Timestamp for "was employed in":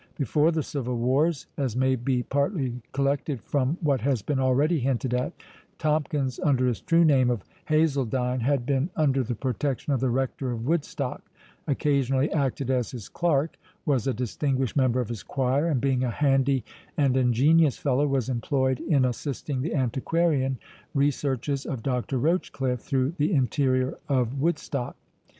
18.07-19.05